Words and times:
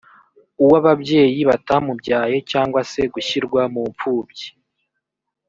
uw’ababyeyi 0.63 1.39
batamubyaye 1.49 2.35
cyangwa 2.51 2.81
se 2.91 3.01
gushyirwa 3.13 3.61
mu 3.73 3.81
mfubyi 3.91 4.47